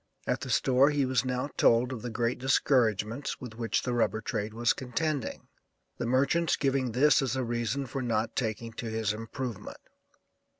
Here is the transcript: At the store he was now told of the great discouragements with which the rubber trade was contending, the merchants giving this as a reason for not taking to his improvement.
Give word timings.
At 0.25 0.41
the 0.41 0.49
store 0.49 0.89
he 0.89 1.05
was 1.05 1.23
now 1.23 1.51
told 1.57 1.93
of 1.93 2.01
the 2.01 2.09
great 2.09 2.39
discouragements 2.39 3.39
with 3.39 3.53
which 3.53 3.83
the 3.83 3.93
rubber 3.93 4.19
trade 4.19 4.51
was 4.51 4.73
contending, 4.73 5.47
the 5.99 6.07
merchants 6.07 6.55
giving 6.55 6.93
this 6.93 7.21
as 7.21 7.35
a 7.35 7.43
reason 7.43 7.85
for 7.85 8.01
not 8.01 8.35
taking 8.35 8.73
to 8.73 8.87
his 8.89 9.13
improvement. 9.13 9.77